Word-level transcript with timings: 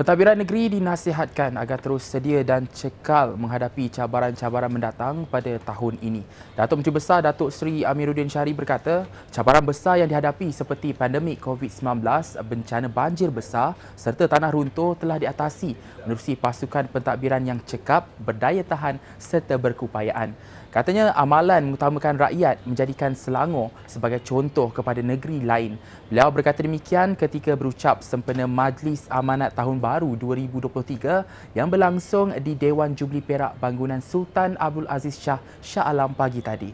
Pentadbiran 0.00 0.32
negeri 0.32 0.80
dinasihatkan 0.80 1.60
agar 1.60 1.76
terus 1.76 2.08
sedia 2.08 2.40
dan 2.40 2.64
cekal 2.72 3.36
menghadapi 3.36 3.92
cabaran-cabaran 3.92 4.72
mendatang 4.72 5.28
pada 5.28 5.60
tahun 5.60 6.00
ini. 6.00 6.24
Datuk 6.56 6.80
Menteri 6.80 6.96
Besar 6.96 7.20
Datuk 7.20 7.52
Seri 7.52 7.84
Amiruddin 7.84 8.24
Syari 8.24 8.56
berkata, 8.56 9.04
cabaran 9.28 9.60
besar 9.60 10.00
yang 10.00 10.08
dihadapi 10.08 10.56
seperti 10.56 10.96
pandemik 10.96 11.44
COVID-19, 11.44 12.00
bencana 12.48 12.88
banjir 12.88 13.28
besar 13.28 13.76
serta 13.92 14.24
tanah 14.24 14.48
runtuh 14.48 14.96
telah 14.96 15.20
diatasi 15.20 15.76
menerusi 16.08 16.32
pasukan 16.32 16.88
pentadbiran 16.88 17.44
yang 17.44 17.60
cekap, 17.60 18.08
berdaya 18.24 18.64
tahan 18.64 18.96
serta 19.20 19.60
berkupayaan. 19.60 20.32
Katanya 20.70 21.10
amalan 21.18 21.66
mengutamakan 21.66 22.30
rakyat 22.30 22.62
menjadikan 22.62 23.10
Selangor 23.18 23.74
sebagai 23.90 24.22
contoh 24.22 24.70
kepada 24.70 25.02
negeri 25.02 25.42
lain. 25.42 25.74
Beliau 26.06 26.30
berkata 26.30 26.62
demikian 26.62 27.18
ketika 27.18 27.58
berucap 27.58 28.06
sempena 28.06 28.46
Majlis 28.46 29.10
Amanat 29.10 29.58
Tahun 29.58 29.82
Baru 29.82 30.14
2023 30.14 31.58
yang 31.58 31.66
berlangsung 31.66 32.30
di 32.38 32.54
Dewan 32.54 32.94
Jubli 32.94 33.18
Perak 33.18 33.58
Bangunan 33.58 33.98
Sultan 33.98 34.54
Abdul 34.62 34.86
Aziz 34.86 35.18
Shah 35.18 35.42
Shah 35.58 35.90
Alam 35.90 36.14
pagi 36.14 36.38
tadi. 36.38 36.70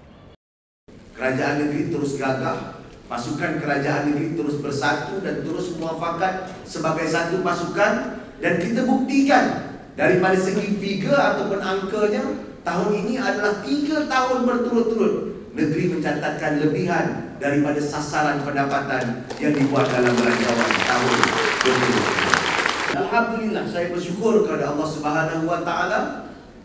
Kerajaan 1.16 1.64
negeri 1.64 1.88
terus 1.88 2.20
gagah, 2.20 2.76
pasukan 3.08 3.64
kerajaan 3.64 4.12
negeri 4.12 4.36
terus 4.36 4.60
bersatu 4.60 5.24
dan 5.24 5.40
terus 5.40 5.72
muafakat 5.80 6.52
sebagai 6.68 7.08
satu 7.08 7.40
pasukan 7.40 8.20
dan 8.44 8.60
kita 8.60 8.84
buktikan 8.84 9.65
daripada 9.96 10.36
segi 10.36 10.76
figure 10.76 11.16
ataupun 11.16 11.58
angkanya 11.58 12.22
tahun 12.62 12.90
ini 12.92 13.16
adalah 13.16 13.64
tiga 13.64 14.04
tahun 14.04 14.44
berturut-turut 14.44 15.14
negeri 15.56 15.96
mencatatkan 15.96 16.60
lebihan 16.60 17.32
daripada 17.40 17.80
sasaran 17.80 18.44
pendapatan 18.44 19.24
yang 19.40 19.56
dibuat 19.56 19.88
dalam 19.88 20.12
belanjawan 20.12 20.70
tahun 20.84 21.16
2020. 21.64 22.96
Alhamdulillah 22.96 23.64
saya 23.64 23.88
bersyukur 23.88 24.44
kepada 24.44 24.76
Allah 24.76 24.88
Subhanahu 24.88 25.44
Wa 25.48 25.60
Taala 25.64 26.00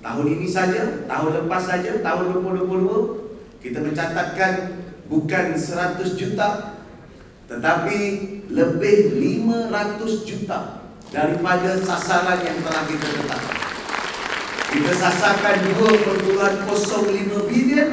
tahun 0.04 0.26
ini 0.36 0.48
saja, 0.52 1.08
tahun 1.08 1.48
lepas 1.48 1.64
saja, 1.64 2.04
tahun 2.04 2.36
2022 2.36 3.64
kita 3.64 3.80
mencatatkan 3.80 4.54
bukan 5.08 5.46
100 5.56 6.20
juta 6.20 6.80
tetapi 7.48 8.00
lebih 8.52 8.98
500 9.48 10.28
juta 10.28 10.81
daripada 11.12 11.76
sasaran 11.84 12.40
yang 12.40 12.64
telah 12.64 12.88
kita 12.88 13.08
tetapkan. 13.12 13.62
Kita 14.72 14.96
sasarkan 14.96 15.68
2.05 15.76 17.52
bilion 17.52 17.90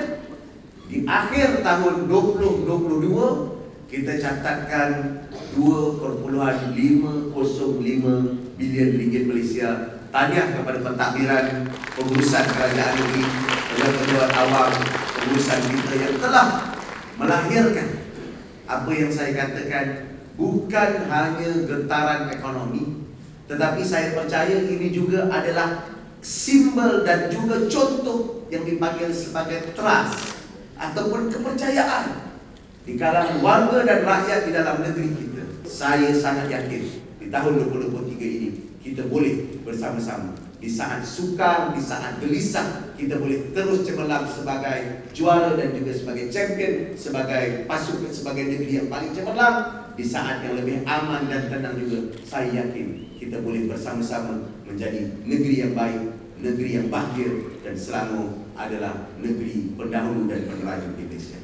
Di 0.86 1.02
akhir 1.02 1.66
tahun 1.66 2.06
2022 2.06 3.90
Kita 3.90 4.12
catatkan 4.14 5.18
2.505 5.58 7.34
bilion 8.54 8.90
ringgit 8.94 9.26
Malaysia 9.26 9.98
Tanya 10.14 10.54
kepada 10.54 10.78
pentadbiran 10.86 11.66
pengurusan 11.98 12.46
kerajaan 12.46 12.94
negeri 12.94 13.26
Kedua-kedua 13.74 14.24
awam 14.38 14.70
pengurusan 15.18 15.60
kita 15.66 15.94
yang 15.98 16.14
telah 16.22 16.78
melahirkan 17.18 18.06
Apa 18.70 18.90
yang 18.94 19.10
saya 19.10 19.34
katakan 19.34 20.07
Bukan 20.38 20.90
hanya 21.10 21.50
getaran 21.66 22.30
ekonomi 22.30 23.10
Tetapi 23.50 23.82
saya 23.82 24.14
percaya 24.14 24.54
ini 24.54 24.94
juga 24.94 25.26
adalah 25.26 25.88
simbol 26.22 27.02
dan 27.02 27.30
juga 27.30 27.66
contoh 27.70 28.44
yang 28.52 28.66
dipanggil 28.68 29.08
sebagai 29.12 29.72
trust 29.72 30.36
ataupun 30.78 31.32
kepercayaan 31.32 32.28
di 32.86 32.96
kalangan 32.96 33.40
warga 33.44 33.84
dan 33.84 34.00
rakyat 34.04 34.40
di 34.48 34.52
dalam 34.52 34.80
negeri 34.80 35.10
kita. 35.12 35.44
Saya 35.68 36.12
sangat 36.12 36.48
yakin 36.48 36.84
di 37.20 37.26
tahun 37.28 37.68
2023 37.68 38.16
ini 38.20 38.48
kita 38.80 39.04
boleh 39.08 39.60
bersama-sama 39.64 40.32
di 40.58 40.66
saat 40.66 41.04
sukar, 41.04 41.76
di 41.76 41.82
saat 41.82 42.18
gelisah 42.18 42.96
kita 42.96 43.20
boleh 43.20 43.52
terus 43.54 43.84
cemerlang 43.86 44.26
sebagai 44.26 45.06
juara 45.12 45.54
dan 45.54 45.70
juga 45.76 45.92
sebagai 45.94 46.32
champion, 46.32 46.96
sebagai 46.98 47.68
pasukan, 47.68 48.10
sebagai 48.10 48.44
negeri 48.48 48.72
yang 48.82 48.88
paling 48.90 49.12
cemerlang 49.12 49.87
di 49.98 50.06
saat 50.06 50.46
yang 50.46 50.54
lebih 50.54 50.86
aman 50.86 51.26
dan 51.26 51.50
tenang 51.50 51.74
juga 51.74 52.14
saya 52.22 52.62
yakin 52.62 53.18
kita 53.18 53.42
boleh 53.42 53.66
bersama-sama 53.66 54.46
menjadi 54.62 55.10
negeri 55.26 55.66
yang 55.66 55.74
baik, 55.74 56.14
negeri 56.38 56.70
yang 56.78 56.86
bahagia 56.86 57.42
dan 57.66 57.74
Selangor 57.74 58.30
adalah 58.54 58.94
negeri 59.18 59.74
pendahulu 59.74 60.30
dan 60.30 60.46
peneraju 60.46 60.88
di 60.94 61.02
Malaysia. 61.02 61.38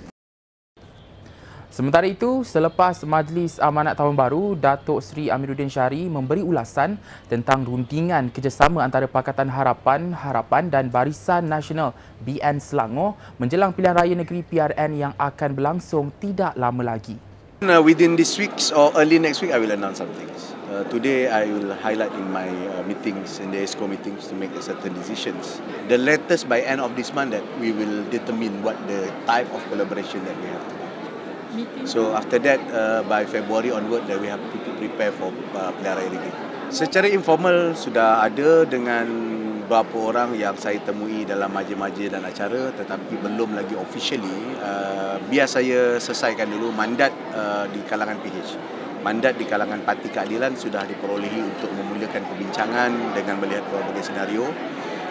Sementara 1.74 2.06
itu, 2.06 2.46
selepas 2.46 3.02
Majlis 3.02 3.58
Amanat 3.58 3.98
Tahun 3.98 4.14
Baru, 4.14 4.54
Datuk 4.54 5.02
Seri 5.02 5.26
Amiruddin 5.26 5.66
Syari 5.66 6.06
memberi 6.06 6.38
ulasan 6.38 7.02
tentang 7.26 7.66
rundingan 7.66 8.30
kerjasama 8.30 8.86
antara 8.86 9.10
Pakatan 9.10 9.50
Harapan, 9.50 10.14
Harapan 10.14 10.70
dan 10.70 10.94
Barisan 10.94 11.50
Nasional 11.50 11.90
BN 12.22 12.62
Selangor 12.62 13.18
menjelang 13.42 13.74
pilihan 13.74 13.98
raya 13.98 14.14
negeri 14.14 14.46
PRN 14.46 14.94
yang 14.94 15.12
akan 15.18 15.50
berlangsung 15.58 16.14
tidak 16.22 16.54
lama 16.54 16.94
lagi. 16.94 17.33
Uh, 17.64 17.80
within 17.80 18.12
this 18.14 18.36
week 18.36 18.52
or 18.76 18.92
early 18.92 19.18
next 19.18 19.40
week, 19.40 19.48
I 19.50 19.58
will 19.58 19.72
announce 19.72 19.96
some 19.96 20.12
things. 20.12 20.52
Uh, 20.68 20.84
today, 20.92 21.32
I 21.32 21.48
will 21.48 21.72
highlight 21.72 22.12
in 22.12 22.28
my 22.28 22.44
uh, 22.44 22.82
meetings, 22.84 23.40
in 23.40 23.52
the 23.52 23.64
ESCO 23.64 23.88
meetings, 23.88 24.28
to 24.28 24.34
make 24.36 24.52
certain 24.60 24.92
decisions. 24.92 25.64
The 25.88 25.96
latest 25.96 26.44
by 26.46 26.60
end 26.60 26.84
of 26.84 26.92
this 26.92 27.14
month 27.16 27.32
that 27.32 27.40
we 27.56 27.72
will 27.72 28.04
determine 28.12 28.62
what 28.62 28.76
the 28.86 29.08
type 29.24 29.48
of 29.56 29.64
collaboration 29.72 30.20
that 30.28 30.36
we 30.36 30.48
have 30.52 30.60
to 30.68 31.88
So 31.88 32.12
after 32.12 32.38
that, 32.40 32.60
uh, 32.68 33.00
by 33.08 33.24
February 33.24 33.70
onward, 33.70 34.08
that 34.12 34.20
we 34.20 34.26
have 34.26 34.44
to 34.44 34.58
prepare 34.76 35.12
for 35.14 35.32
uh, 35.54 35.72
pelihara 35.78 36.04
ini. 36.04 36.20
Secara 36.68 37.06
informal 37.08 37.72
sudah 37.78 38.20
ada 38.20 38.66
dengan 38.68 39.33
beberapa 39.64 40.12
orang 40.12 40.36
yang 40.36 40.52
saya 40.60 40.76
temui 40.84 41.24
dalam 41.24 41.48
majlis-majlis 41.48 42.12
dan 42.12 42.20
acara 42.20 42.68
tetapi 42.76 43.16
belum 43.16 43.56
lagi 43.56 43.72
officially 43.80 44.60
uh, 44.60 45.16
biar 45.32 45.48
saya 45.48 45.96
selesaikan 45.96 46.52
dulu 46.52 46.68
mandat 46.68 47.10
uh, 47.32 47.64
di 47.72 47.80
kalangan 47.88 48.20
PH 48.20 48.60
mandat 49.00 49.40
di 49.40 49.48
kalangan 49.48 49.80
parti 49.88 50.12
keadilan 50.12 50.52
sudah 50.52 50.84
diperolehi 50.84 51.40
untuk 51.40 51.72
memulakan 51.72 52.28
perbincangan 52.28 53.16
dengan 53.16 53.40
melihat 53.40 53.64
berbagai 53.72 54.12
senario 54.12 54.44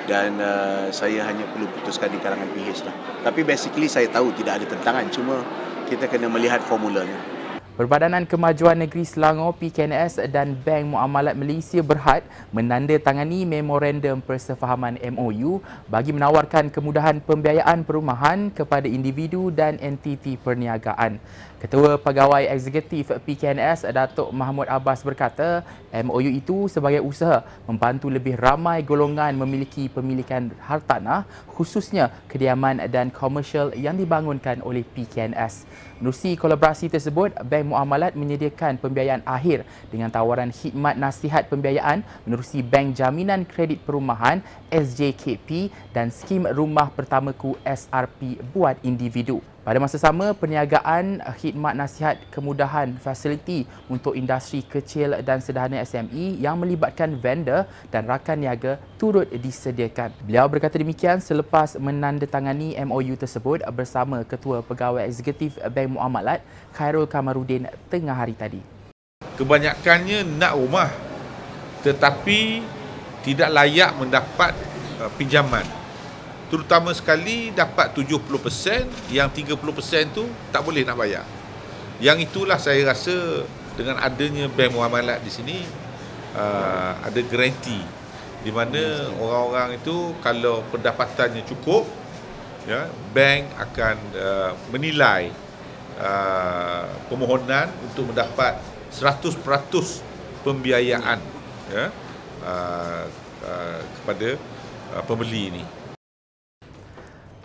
dan 0.05 0.37
uh, 0.37 0.85
saya 0.93 1.25
hanya 1.25 1.49
perlu 1.49 1.65
putuskan 1.81 2.13
di 2.13 2.21
kalangan 2.21 2.45
PH 2.53 2.85
lah 2.85 2.95
tapi 3.25 3.41
basically 3.41 3.89
saya 3.89 4.05
tahu 4.13 4.29
tidak 4.37 4.61
ada 4.61 4.65
tentangan 4.69 5.09
cuma 5.09 5.41
kita 5.93 6.07
kena 6.07 6.31
melihat 6.31 6.63
formulanya. 6.63 7.15
Perbadanan 7.73 8.29
Kemajuan 8.29 8.77
Negeri 8.77 9.01
Selangor 9.01 9.57
PKNS 9.57 10.29
dan 10.29 10.53
Bank 10.53 10.93
Muamalat 10.93 11.33
Malaysia 11.33 11.81
berhad 11.81 12.21
menandatangani 12.53 13.49
memorandum 13.49 14.21
persefahaman 14.21 15.01
MOU 15.01 15.57
bagi 15.89 16.13
menawarkan 16.13 16.69
kemudahan 16.69 17.17
pembiayaan 17.17 17.81
perumahan 17.81 18.53
kepada 18.53 18.85
individu 18.85 19.49
dan 19.49 19.81
entiti 19.81 20.37
perniagaan. 20.37 21.17
Ketua 21.57 21.97
Pegawai 21.97 22.45
Eksekutif 22.45 23.09
PKNS 23.09 23.89
Datuk 23.89 24.29
Mahmud 24.29 24.69
Abbas 24.69 25.01
berkata, 25.01 25.65
MOU 25.89 26.29
itu 26.29 26.69
sebagai 26.69 27.01
usaha 27.01 27.41
membantu 27.65 28.11
lebih 28.11 28.37
ramai 28.37 28.85
golongan 28.85 29.33
memiliki 29.33 29.89
pemilikan 29.89 30.53
hartanah 30.61 31.25
khususnya 31.49 32.11
kediaman 32.29 32.85
dan 32.91 33.09
komersial 33.09 33.73
yang 33.73 33.97
dibangunkan 33.97 34.61
oleh 34.61 34.85
PKNS. 34.85 35.65
Menerusi 36.03 36.35
kolaborasi 36.35 36.91
tersebut, 36.91 37.31
Bank 37.47 37.62
Muamalat 37.63 38.19
menyediakan 38.19 38.75
pembiayaan 38.77 39.23
akhir 39.23 39.63
dengan 39.87 40.11
tawaran 40.11 40.51
khidmat 40.51 40.99
nasihat 40.99 41.47
pembiayaan 41.47 42.03
menerusi 42.27 42.59
Bank 42.59 42.99
Jaminan 42.99 43.47
Kredit 43.47 43.79
Perumahan 43.87 44.43
SJKP 44.67 45.71
dan 45.95 46.11
skim 46.11 46.43
Rumah 46.43 46.91
Pertamaku 46.91 47.55
SRP 47.63 48.43
buat 48.51 48.75
individu. 48.83 49.52
Pada 49.63 49.79
masa 49.79 49.95
sama, 49.95 50.35
perniagaan 50.35 51.23
khidmat 51.39 51.71
nasihat 51.71 52.19
kemudahan 52.35 52.99
fasiliti 52.99 53.63
untuk 53.87 54.11
industri 54.11 54.59
kecil 54.59 55.15
dan 55.23 55.39
sederhana 55.39 55.79
SME 55.87 56.35
yang 56.35 56.59
melibatkan 56.59 57.15
vendor 57.15 57.63
dan 57.87 58.03
rakan 58.03 58.43
niaga 58.43 58.75
turut 58.99 59.23
disediakan. 59.31 60.11
Beliau 60.27 60.51
berkata 60.51 60.75
demikian 60.75 61.23
selepas 61.23 61.79
menandatangani 61.79 62.75
MOU 62.83 63.15
tersebut 63.15 63.63
bersama 63.71 64.27
Ketua 64.27 64.59
Pegawai 64.67 65.07
Eksekutif 65.07 65.55
Bank 65.71 65.95
Muamalat 65.95 66.43
Khairul 66.75 67.07
Kamarudin 67.07 67.71
tengah 67.87 68.19
hari 68.19 68.35
tadi. 68.35 68.59
Kebanyakannya 69.39 70.27
nak 70.43 70.59
rumah 70.59 70.91
tetapi 71.87 72.67
tidak 73.23 73.47
layak 73.47 73.95
mendapat 73.95 74.51
uh, 74.99 75.07
pinjaman 75.15 75.82
terutama 76.51 76.91
sekali 76.95 77.51
dapat 77.53 77.95
70% 77.95 79.13
yang 79.13 79.29
30% 79.31 80.15
tu 80.15 80.25
tak 80.51 80.61
boleh 80.63 80.83
nak 80.83 80.97
bayar 80.99 81.25
yang 82.03 82.19
itulah 82.19 82.59
saya 82.59 82.83
rasa 82.83 83.45
dengan 83.73 83.97
adanya 84.01 84.45
bank 84.51 84.75
muamalat 84.75 85.23
di 85.23 85.31
sini 85.31 85.57
uh, 86.37 86.99
ada 87.01 87.19
garanti 87.25 87.79
di 88.43 88.51
mana 88.51 89.07
orang-orang 89.17 89.79
itu 89.79 90.11
kalau 90.19 90.61
pendapatannya 90.67 91.47
cukup 91.47 91.87
ya 92.67 92.87
bank 93.15 93.47
akan 93.59 93.95
uh, 94.15 94.51
menilai 94.71 95.31
uh, 95.99 96.87
permohonan 97.07 97.71
untuk 97.87 98.11
mendapat 98.11 98.59
100% 98.91 99.39
pembiayaan 100.43 101.19
ya 101.71 101.85
uh, 102.43 103.03
uh, 103.47 103.79
kepada 103.99 104.29
uh, 104.93 105.03
pembeli 105.07 105.55
ini. 105.55 105.63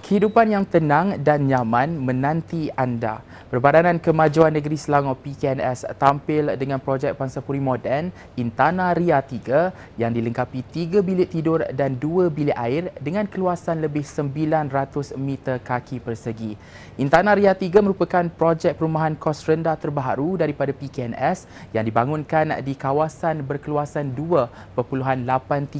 Kehidupan 0.08 0.48
yang 0.48 0.64
tenang 0.64 1.20
dan 1.20 1.44
nyaman 1.44 2.00
menanti 2.00 2.72
anda. 2.72 3.20
Perbadanan 3.48 3.96
Kemajuan 3.96 4.52
Negeri 4.52 4.76
Selangor 4.76 5.16
PKNS 5.24 5.96
tampil 5.96 6.52
dengan 6.60 6.76
projek 6.76 7.16
Pansapuri 7.16 7.56
Moden 7.56 8.12
Intana 8.36 8.92
Ria 8.92 9.24
3 9.24 9.96
yang 9.96 10.12
dilengkapi 10.12 10.60
3 10.68 11.00
bilik 11.00 11.32
tidur 11.32 11.64
dan 11.72 11.96
2 11.96 12.28
bilik 12.28 12.52
air 12.52 12.92
dengan 13.00 13.24
keluasan 13.24 13.80
lebih 13.80 14.04
900 14.04 15.16
meter 15.16 15.56
kaki 15.64 15.96
persegi. 15.96 16.60
Intana 17.00 17.32
Ria 17.32 17.56
3 17.56 17.72
merupakan 17.80 18.28
projek 18.28 18.76
perumahan 18.76 19.16
kos 19.16 19.40
rendah 19.48 19.80
terbaru 19.80 20.36
daripada 20.36 20.76
PKNS 20.76 21.48
yang 21.72 21.88
dibangunkan 21.88 22.52
di 22.60 22.76
kawasan 22.76 23.40
berkeluasan 23.48 24.12
2.83 24.12 24.76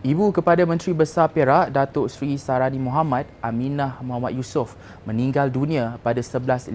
Ibu 0.06 0.30
kepada 0.30 0.62
Menteri 0.64 0.94
Besar 0.94 1.28
Perak 1.28 1.74
Datuk 1.74 2.08
Seri 2.08 2.38
Sarani 2.38 2.80
Muhammad 2.80 3.28
Aminah 3.42 3.98
Muhammad 4.00 4.38
Yusof 4.38 4.78
meninggal 5.04 5.50
dunia 5.50 5.98
pada 6.06 6.22
11.15 6.22 6.72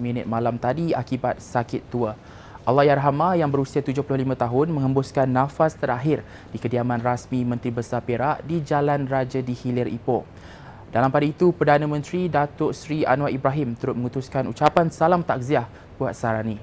minit 0.00 0.24
malam 0.24 0.56
tadi 0.56 0.96
akibat 0.96 1.38
sakit 1.38 1.84
tua. 1.92 2.16
Allah 2.62 2.94
Yarhamah 2.94 3.34
yang 3.34 3.50
berusia 3.50 3.82
75 3.82 4.06
tahun 4.38 4.70
menghembuskan 4.70 5.26
nafas 5.26 5.74
terakhir 5.74 6.22
di 6.54 6.62
kediaman 6.62 7.02
rasmi 7.02 7.42
Menteri 7.42 7.74
Besar 7.74 8.06
Perak 8.06 8.46
di 8.46 8.62
Jalan 8.62 9.10
Raja 9.10 9.42
di 9.42 9.50
Hilir 9.50 9.90
Ipoh. 9.90 10.22
Dalam 10.94 11.10
pada 11.10 11.26
itu, 11.26 11.50
Perdana 11.50 11.90
Menteri 11.90 12.30
Datuk 12.30 12.70
Seri 12.70 13.02
Anwar 13.02 13.34
Ibrahim 13.34 13.74
turut 13.74 13.98
mengutuskan 13.98 14.46
ucapan 14.46 14.94
salam 14.94 15.26
takziah 15.26 15.66
buat 15.98 16.14
Sarani. 16.14 16.62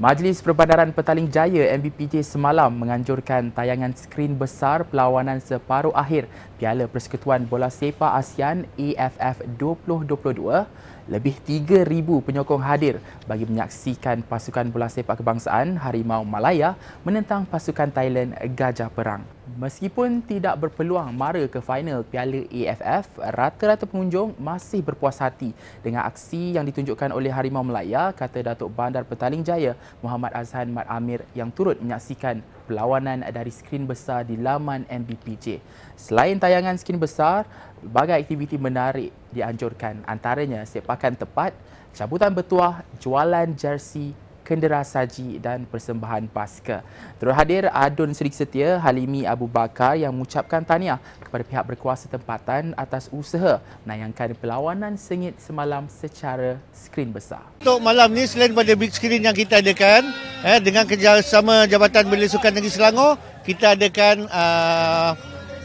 Majlis 0.00 0.40
Perbandaran 0.40 0.94
Petaling 0.94 1.28
Jaya 1.28 1.74
MBPJ 1.76 2.24
semalam 2.24 2.70
menganjurkan 2.72 3.52
tayangan 3.52 3.92
skrin 3.92 4.38
besar 4.38 4.88
perlawanan 4.88 5.42
separuh 5.42 5.92
akhir 5.92 6.30
Piala 6.56 6.88
Persekutuan 6.88 7.44
Bola 7.44 7.68
Sepak 7.68 8.14
ASEAN 8.14 8.64
AFF 8.78 9.42
2022 9.58 10.64
lebih 11.08 11.40
3,000 11.40 11.88
penyokong 12.20 12.60
hadir 12.60 13.00
bagi 13.24 13.48
menyaksikan 13.48 14.20
pasukan 14.28 14.68
bola 14.68 14.92
sepak 14.92 15.24
kebangsaan 15.24 15.80
Harimau 15.80 16.22
Malaya 16.22 16.76
menentang 17.02 17.48
pasukan 17.48 17.88
Thailand 17.88 18.36
Gajah 18.52 18.92
Perang. 18.92 19.37
Meskipun 19.56 20.20
tidak 20.20 20.60
berpeluang 20.60 21.08
mara 21.16 21.40
ke 21.48 21.56
final 21.64 22.04
Piala 22.04 22.44
AFF, 22.52 23.16
rata-rata 23.32 23.88
pengunjung 23.88 24.36
masih 24.36 24.84
berpuas 24.84 25.16
hati 25.16 25.56
dengan 25.80 26.04
aksi 26.04 26.52
yang 26.52 26.68
ditunjukkan 26.68 27.08
oleh 27.16 27.32
Harimau 27.32 27.64
Malaya, 27.64 28.12
kata 28.12 28.44
Datuk 28.44 28.68
Bandar 28.76 29.08
Petaling 29.08 29.40
Jaya 29.40 29.72
Muhammad 30.04 30.36
Azhan 30.36 30.68
Mat 30.68 30.84
Amir 30.92 31.24
yang 31.32 31.48
turut 31.48 31.80
menyaksikan 31.80 32.44
perlawanan 32.68 33.24
dari 33.32 33.48
skrin 33.48 33.88
besar 33.88 34.28
di 34.28 34.36
laman 34.36 34.84
MBPJ. 34.84 35.64
Selain 35.96 36.36
tayangan 36.36 36.76
skrin 36.76 37.00
besar, 37.00 37.48
berbagai 37.80 38.20
aktiviti 38.20 38.60
menarik 38.60 39.14
dianjurkan 39.32 40.04
antaranya 40.04 40.68
sepakan 40.68 41.16
tepat, 41.16 41.56
cabutan 41.96 42.36
bertuah, 42.36 42.84
jualan 43.00 43.48
jersey, 43.56 44.12
kendera 44.48 44.80
saji 44.80 45.36
dan 45.36 45.68
persembahan 45.68 46.24
paska. 46.32 46.80
Turut 47.20 47.36
hadir 47.36 47.68
Adun 47.68 48.16
Seri 48.16 48.32
Setia 48.32 48.80
Halimi 48.80 49.28
Abu 49.28 49.44
Bakar 49.44 50.00
yang 50.00 50.16
mengucapkan 50.16 50.64
tahniah 50.64 50.96
kepada 51.20 51.44
pihak 51.44 51.64
berkuasa 51.68 52.08
tempatan 52.08 52.72
atas 52.72 53.12
usaha 53.12 53.60
menayangkan 53.84 54.32
perlawanan 54.40 54.96
sengit 54.96 55.36
semalam 55.36 55.84
secara 55.92 56.56
skrin 56.72 57.12
besar. 57.12 57.44
Untuk 57.60 57.84
malam 57.84 58.08
ni 58.16 58.24
selain 58.24 58.56
pada 58.56 58.72
big 58.72 58.88
screen 58.96 59.20
yang 59.20 59.36
kita 59.36 59.60
adakan 59.60 60.08
eh, 60.40 60.56
dengan 60.64 60.88
kerjasama 60.88 61.68
Jabatan 61.68 62.08
Belia 62.08 62.32
Sukan 62.32 62.56
Negeri 62.56 62.72
Selangor, 62.72 63.20
kita 63.44 63.76
adakan 63.76 64.24
uh, 64.32 65.12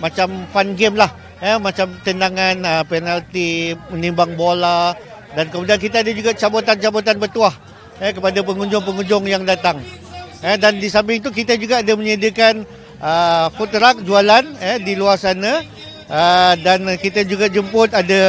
macam 0.04 0.28
fun 0.52 0.76
game 0.76 1.00
lah. 1.00 1.16
Eh, 1.40 1.56
macam 1.60 1.92
tendangan, 2.04 2.56
uh, 2.64 2.84
penalti, 2.88 3.76
menimbang 3.92 4.36
bola 4.36 4.96
dan 5.34 5.50
kemudian 5.50 5.82
kita 5.82 6.06
ada 6.06 6.12
juga 6.14 6.32
cabutan-cabutan 6.38 7.18
bertuah 7.18 7.73
eh, 8.00 8.12
kepada 8.14 8.40
pengunjung-pengunjung 8.42 9.26
yang 9.28 9.44
datang. 9.44 9.82
Eh, 10.44 10.56
dan 10.58 10.80
di 10.80 10.88
samping 10.88 11.22
itu 11.22 11.30
kita 11.30 11.58
juga 11.60 11.80
ada 11.80 11.94
menyediakan 11.96 12.68
uh, 13.00 13.48
food 13.56 13.72
truck 13.72 14.00
jualan 14.04 14.44
eh, 14.60 14.78
di 14.80 14.96
luar 14.96 15.16
sana 15.16 15.64
uh, 16.12 16.54
dan 16.60 16.84
kita 17.00 17.24
juga 17.24 17.48
jemput 17.48 17.92
ada 17.96 18.22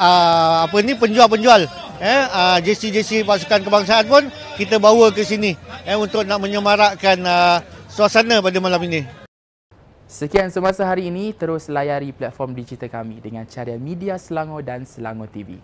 uh, 0.00 0.64
apa 0.64 0.76
ni 0.80 0.96
penjual-penjual 0.96 1.68
eh, 2.00 2.22
uh, 2.28 2.58
JC-JC 2.60 3.24
pasukan 3.24 3.64
kebangsaan 3.64 4.04
pun 4.08 4.22
kita 4.56 4.76
bawa 4.76 5.12
ke 5.12 5.24
sini 5.24 5.56
eh, 5.84 5.96
untuk 5.96 6.24
nak 6.24 6.40
menyemarakkan 6.40 7.18
uh, 7.24 7.58
suasana 7.88 8.40
pada 8.44 8.58
malam 8.60 8.80
ini. 8.84 9.04
Sekian 10.06 10.54
semasa 10.54 10.86
hari 10.86 11.10
ini, 11.10 11.34
terus 11.34 11.66
layari 11.66 12.14
platform 12.14 12.54
digital 12.54 12.86
kami 12.86 13.18
dengan 13.18 13.42
carian 13.42 13.82
media 13.82 14.14
Selangor 14.22 14.62
dan 14.62 14.86
Selangor 14.86 15.26
TV. 15.26 15.58